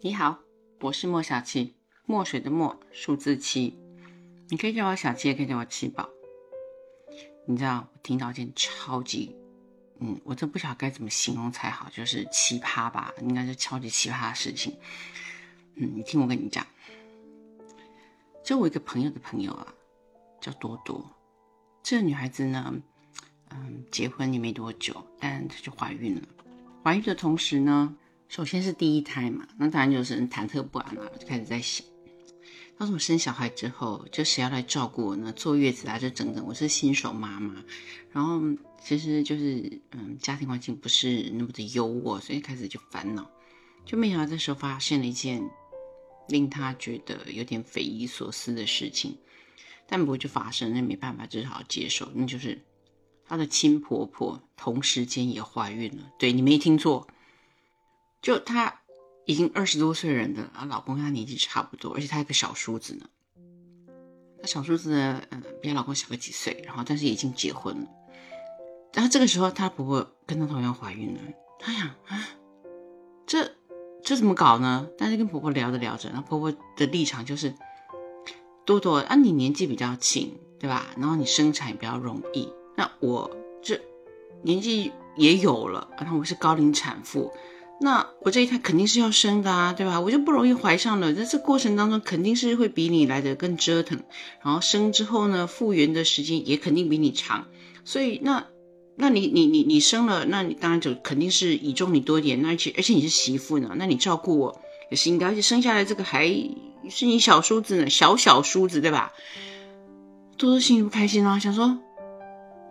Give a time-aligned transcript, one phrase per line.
[0.00, 0.38] 你好，
[0.80, 1.74] 我是莫小七，
[2.06, 3.76] 墨水的墨，数字七。
[4.48, 6.08] 你可以叫我小七，也可以叫我七宝。
[7.46, 9.34] 你知道我听到一件超级，
[9.98, 14.78] 嗯，我真不晓得该怎么形容才好，就是奇葩吧，应该是超级奇葩的事情。
[15.74, 16.64] 嗯，你听我跟你讲，
[18.44, 19.74] 就我一个朋友的朋友啊，
[20.40, 21.04] 叫多多。
[21.82, 22.72] 这个女孩子呢，
[23.50, 26.22] 嗯，结婚也没多久，但她就怀孕了。
[26.84, 27.96] 怀孕的同时呢。
[28.28, 31.84] 首先是第一胎嘛，那当然就是忐忑不安啊，就开始在想，
[32.76, 35.32] 到时候生小孩之后，就谁要来照顾我呢？
[35.32, 37.64] 坐月子啊，这整整，我是新手妈妈，
[38.12, 38.40] 然后
[38.84, 43.28] 其实就是，嗯，家庭环境不是那么的优渥，所以开始就烦恼，
[43.86, 45.42] 就没想到这时候发现了一件
[46.28, 49.16] 令他觉得有点匪夷所思的事情，
[49.88, 52.60] 但不过就发生，那没办法，只好接受，那就是
[53.26, 57.08] 他的亲婆婆同时间也怀孕了，对你没听错。
[58.20, 58.80] 就她
[59.26, 63.06] 已经二十多岁人的，啊，老公跟她年纪差不多，而且她有个小叔子呢。
[64.40, 67.86] 她小叔子呢，嗯，比她老公小个几岁，然后但是已经结婚了。
[68.94, 71.20] 然后这个时候，她婆婆跟她同样怀孕了。
[71.58, 72.28] 她想啊，
[73.26, 73.52] 这
[74.02, 74.88] 这怎么搞呢？
[74.96, 77.54] 但是跟婆婆聊着聊着，那婆婆的立场就是：
[78.64, 80.86] 多多啊，你年纪比较轻，对吧？
[80.96, 82.52] 然后你生产也比较容易。
[82.76, 83.78] 那我这
[84.42, 87.32] 年纪也有了，然后我是高龄产妇。
[87.80, 90.00] 那我这一胎肯定是要生的啊，对吧？
[90.00, 94.00] 我就不容易怀上了，在这过程当中肯定是会比你来的更折腾，
[94.42, 97.46] 然后生之后呢，复原的时间也肯定比你长，
[97.84, 98.48] 所以那，
[98.96, 106.26] 那你你你你生了，那你当然就肯定是倚重你多一点，那而且而且你是媳妇呢，那你照顾我也是应该，而且生下来这个还
[106.90, 109.12] 是你小叔子呢，小小叔子对吧？
[110.36, 111.78] 多多心里不开心啊，想说，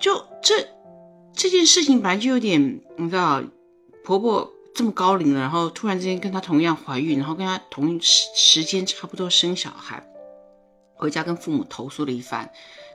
[0.00, 0.66] 就这
[1.34, 3.44] 这件事情本来就有点，你知道，
[4.02, 4.50] 婆婆。
[4.74, 10.04] 这么高龄了，然后突然之间跟她同样怀孕，然后跟她同时时间差不多生小孩，
[10.94, 12.50] 回家跟父母投诉了一番，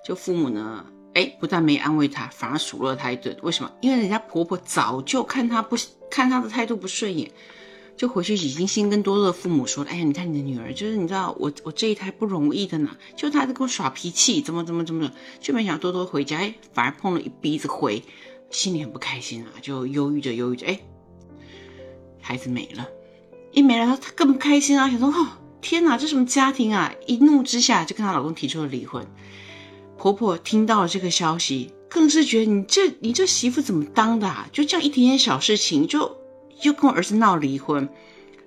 [0.05, 3.37] 就父母呢，哎，不但没安慰她，反而数落她一顿。
[3.43, 3.71] 为什么？
[3.79, 5.77] 因为人家婆婆早就看她不
[6.11, 7.31] 看她的态度不顺眼，
[7.95, 15.09] 就回去已经先跟多多的父母说了，哎呀，你看你的女儿，就是你知道我我这一胎不容易的呢，就她在跟我耍脾气，怎么怎么怎么，
[15.39, 18.03] 就没想到多多回家，哎，反而碰了一鼻子灰，
[18.51, 20.77] 心里很不开心啊，就忧郁着忧郁着，哎。
[22.21, 22.87] 孩子没了，
[23.51, 24.89] 一没了，她更不开心啊！
[24.89, 25.27] 想说，哦，
[25.61, 26.93] 天哪，这什么家庭啊！
[27.07, 29.05] 一怒之下就跟她老公提出了离婚。
[29.97, 34.47] 婆婆听到了这个消息，更是觉得你这你这媳妇怎么当的啊？
[34.51, 36.17] 就这样一点点小事情，就
[36.61, 37.89] 就跟我儿子闹离婚，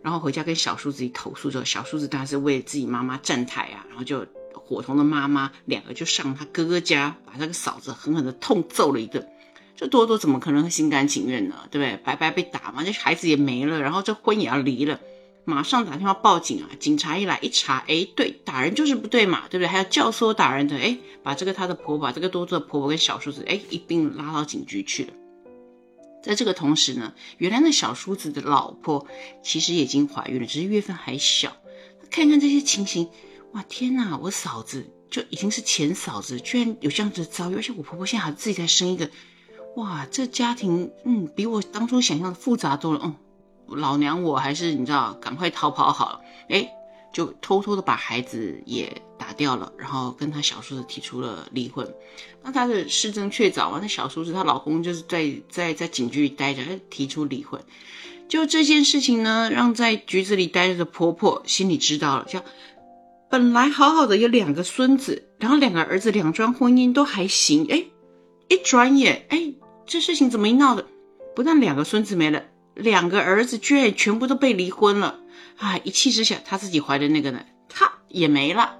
[0.01, 9.29] 然后回家跟小叔子一投诉之后，小叔子当然是为自己妈妈站台啊，然后就伙同的妈妈两个就上他哥哥家，把那个嫂子狠狠的痛揍了一顿。
[9.83, 11.57] 这多多怎么可能心甘情愿呢？
[11.69, 11.97] 对不对？
[12.05, 15.01] 白白被打嘛，这孩子也没了，然后这婚也要离了，
[15.45, 16.71] 马上打电话报警啊！
[16.79, 19.67] 警察一来一查，哎，对，打人就是不对嘛，对不对？
[19.67, 25.13] 还要教唆打人的，哎，把这个他的婆婆，这个多多的婆婆跟小叔子，哎，一并拉到警局去了。
[26.23, 29.05] 在这个同时呢，原来那小叔子的老婆
[29.43, 31.57] 其实已经怀孕了，只是月份还小。
[32.09, 33.09] 看看这些情形，
[33.51, 34.17] 哇，天哪！
[34.17, 39.11] 我嫂子就已经是前嫂子，居然有这样子的遭遇，而且我婆婆现在还自己在生一个。
[39.77, 43.01] 哇，这家庭嗯，比我当初想象的复杂多了。
[43.03, 43.17] 嗯，
[43.69, 46.21] 老娘我还是你知道，赶快逃跑好了。
[46.51, 46.71] 哎，
[47.13, 51.91] 就偷偷的把孩子也打掉了，然后跟他小叔子提出了离婚。
[52.43, 57.59] 那他的事证确凿啊，那小叔子她老公就是在在在警局里待着，提出离婚。
[58.29, 62.43] 就这件事情呢，让在局子里待着的婆婆心里知道了，叫
[63.31, 67.87] 本来好好的有两个孙子，然后两个儿子两桩婚姻都还行，哎，
[68.51, 69.55] 一转眼哎。
[69.93, 70.87] 这事情怎么一闹的？
[71.37, 75.21] 不但两个孙子没了，两个儿子居然全部都被离婚了！
[75.59, 78.79] 啊，一气之下，她自己怀的那个呢，他也没了。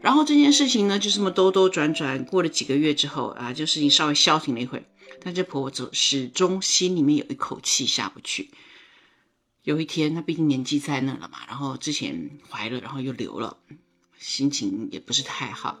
[0.00, 4.82] 然后这件事情呢，就这么兜兜转转，过了几个月之后啊，就事情稍微消停了一会。
[5.22, 8.50] 但这婆婆始始终心里面有一口气下不去。
[9.62, 13.58] 有一天，她毕竟年纪在那了嘛，然后之前怀了，然后又流了，
[14.18, 15.80] 心情也不是太好。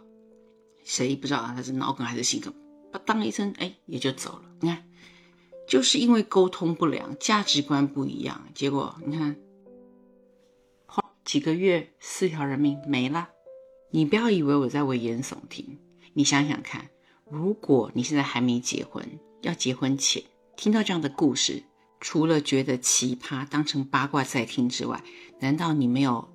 [0.84, 2.52] 谁不知道她是脑梗还是心梗？
[3.06, 4.45] 当一声，哎，也就走了。
[4.60, 4.84] 你看，
[5.68, 9.36] 就是因为沟通不良，价值观不一样，结果你看，
[10.86, 13.28] 花几个月，四条人命没了。
[13.90, 15.78] 你不要以为我在危言耸听，
[16.14, 16.88] 你想想看，
[17.30, 20.22] 如果你现在还没结婚，要结婚前
[20.56, 21.62] 听到这样的故事，
[22.00, 25.02] 除了觉得奇葩，当成八卦在听之外，
[25.40, 26.28] 难道你没有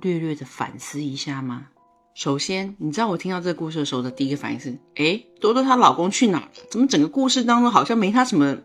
[0.00, 1.68] 略略的反思一下吗？
[2.14, 6.48] 首先，你知道我听到这个故事的时候的第一个反应是：哎，多多她老公去哪了？
[6.70, 8.58] 怎么整个故事当中好像没她什么，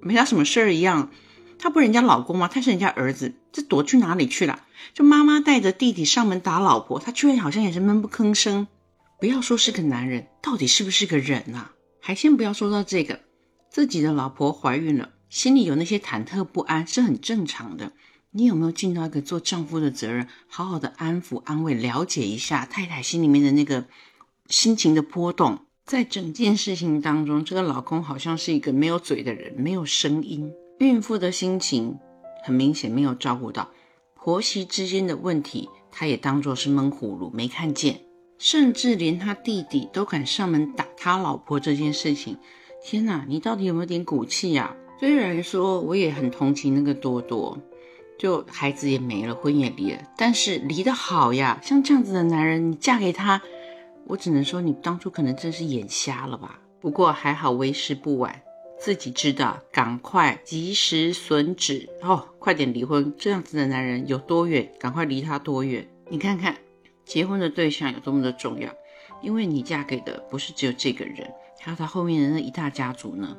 [0.00, 1.10] 没她什么事儿一样？
[1.58, 2.48] 他不是人家老公吗？
[2.52, 4.64] 他是人家儿子，这躲去哪里去了？
[4.94, 8.66] 就妈妈带着弟弟上门打老婆，他居然好像也是闷不吭声。
[9.20, 11.72] 不要说是个男人，到底是不是个人啊？
[12.00, 13.20] 还先不要说到这个，
[13.68, 17.92] 自己的老婆怀孕了，心里有那些忐忑不安是很正常的。
[18.32, 23.86] 你有没有尽到一个做丈夫的责任，好好的安抚、安慰、了解一下太太心里面的那个
[24.48, 25.58] 心情的波动？
[25.84, 30.52] 在整件事情当中，这个老公好像是一个没有嘴的人，没有声音。
[30.78, 31.98] 孕妇的心情
[32.44, 33.68] 很明显没有照顾到，
[34.14, 38.00] 婆媳之间的问题，他也当作是闷葫芦，没看见。
[38.38, 42.38] 甚至连他弟弟都敢上门打他老婆这件事情，
[42.84, 44.76] 天哪，你到底有没有点骨气呀？
[45.00, 47.58] 虽然说我也很同情那个多多。
[48.20, 51.58] 就孩子也没了，婚也离了，但是离得好呀！
[51.62, 53.40] 像这样子的男人，你嫁给他，
[54.04, 56.60] 我只能说你当初可能真是眼瞎了吧。
[56.82, 58.42] 不过还好为时不晚，
[58.78, 63.10] 自己知道，赶快及时损止哦，快点离婚。
[63.16, 65.88] 这样子的男人有多远，赶快离他多远。
[66.10, 66.54] 你看看，
[67.06, 68.70] 结婚的对象有多么的重要，
[69.22, 71.26] 因为你嫁给的不是只有这个人，
[71.58, 73.34] 还有他后面的那一大家族呢。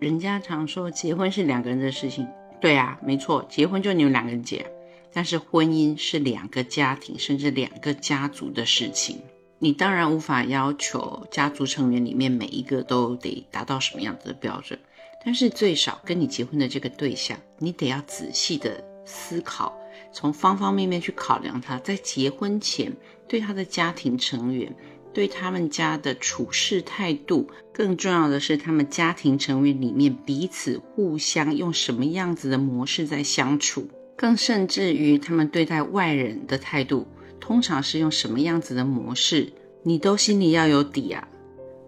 [0.00, 2.26] 人家常说结婚是两个人的事情。
[2.60, 4.66] 对啊，没错，结婚就你们两个人结，
[5.12, 9.20] 但是婚姻是两个家庭甚至两个家族的事情。
[9.58, 14.78] 你当然无法要求家族成员里面每一个都得达到什么样子的标准，
[15.24, 19.74] 但是最少跟你结婚的这个对象，你得要仔细的思考，
[20.12, 22.92] 从方方面面去考量他在结婚前
[23.26, 24.74] 对他的家庭成员。
[25.16, 37.06] 对他们家的处事态度，更重要的是他们家庭成员里面彼此互相用什么样子的模式在相处，更甚至于他们对待外人的态度，
[37.40, 39.50] 通常是用什么样子的模式，
[39.84, 41.26] 你都心里要有底啊。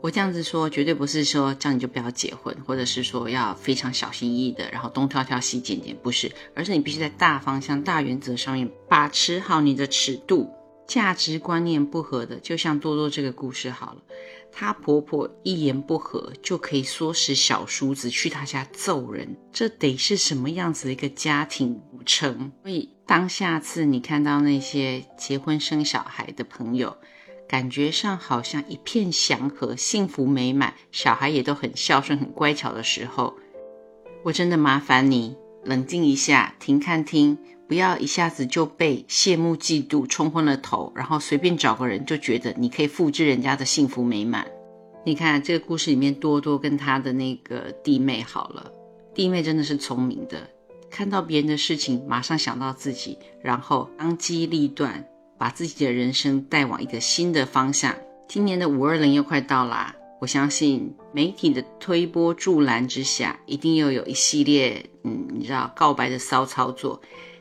[0.00, 10.48] 我这样子说，绝对不是说叫你就不要结婚，或者是说要非常小心翼翼的，然后东挑挑西拣拣，不是，而是你必须在大方向、大原则上面把持好你的尺度。
[10.88, 14.02] 价值观念不合的，就像多多这个故事好了，
[14.50, 22.50] 她婆婆一言不合就可以唆使小叔子去她家揍人，这得是什么样子的一个家庭组成？
[22.62, 26.96] 所以当下次你看到那些结婚生小孩的朋友，
[27.46, 33.36] 感觉上好像一片祥和、幸福美满，小孩也都很孝顺、很乖巧的时候，
[34.24, 37.38] 我真的麻烦你冷静一下，停看听。
[37.66, 44.46] 不要一下子就被羡慕、嫉妒冲昏了头，然后随便找个人就觉得你可以复制人家的幸福美满。
[45.04, 48.72] 你看这个故事里面，多多跟他的那个弟妹好了，
[49.14, 50.48] 弟妹真的是聪明的，
[50.88, 55.06] 看到别人的事情马上想到自己，然后当机立断，
[55.36, 57.94] 把自己的人生带往一个新的方向。
[58.26, 67.00] 今年的五二零又快到啦，我相信媒体的推波助澜之下，一定又有一系列嗯，你知道告白的骚操作。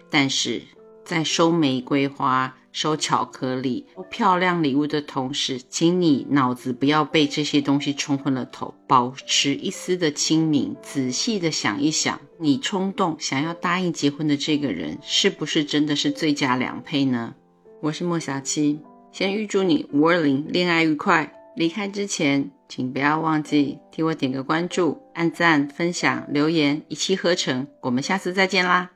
[0.09, 0.61] 但是
[1.03, 17.33] 在收玫瑰花、收巧克力、收漂亮礼物的同时，请你脑子不要被这些东西冲昏了头，保持一丝的清明，仔细的想一想，你冲动想要答应结婚的这个人，是不是真的是最佳良配呢？
[17.81, 18.79] 我是莫小七，
[19.11, 21.33] 先预祝你五二零恋爱愉快。
[21.57, 27.65] 离开之前，请不要忘记替我点个关注、按赞、分享、留言，一气呵成。
[27.81, 28.91] 我们下次再见啦！